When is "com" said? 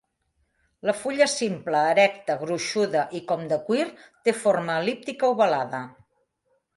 3.33-3.43